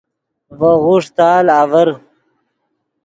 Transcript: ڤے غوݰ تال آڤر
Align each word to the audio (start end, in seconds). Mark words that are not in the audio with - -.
ڤے 0.59 0.71
غوݰ 0.83 1.05
تال 1.17 1.47
آڤر 1.59 1.87